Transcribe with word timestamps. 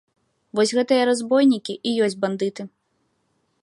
Вось 0.59 0.73
гэтыя 0.77 1.03
разбойнікі 1.11 1.73
і 1.91 1.95
ёсць 2.07 2.19
бандыты. 2.25 2.61